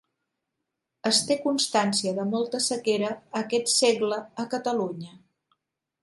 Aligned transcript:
Es 1.09 1.17
té 1.25 1.35
constància 1.41 2.13
de 2.19 2.25
molta 2.31 2.61
sequera 2.67 3.11
a 3.17 3.41
aquest 3.41 3.69
segle 3.73 4.17
a 4.45 4.47
Catalunya. 4.55 5.13